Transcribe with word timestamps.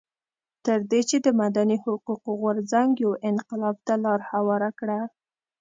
تر 0.65 0.79
دې 0.91 1.01
چې 1.09 1.17
د 1.25 1.27
مدني 1.41 1.77
حقونو 1.83 2.31
غورځنګ 2.41 2.91
یو 3.03 3.11
انقلاب 3.29 3.75
ته 3.87 3.93
لار 4.03 4.19
هواره 4.31 4.69
کړه. 4.79 4.99